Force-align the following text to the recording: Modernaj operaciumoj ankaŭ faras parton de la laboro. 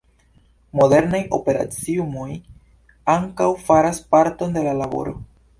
Modernaj 0.79 1.19
operaciumoj 1.37 2.27
ankaŭ 3.17 3.51
faras 3.69 4.03
parton 4.17 4.59
de 4.61 4.69
la 4.71 4.77
laboro. 4.85 5.19